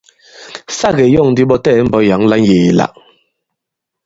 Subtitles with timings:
[0.77, 2.85] Sa ke yɔ᷇ŋ ndi ɓɔ latɛɛ̀ni i mbɔk yǎŋ la ŋyēe-la.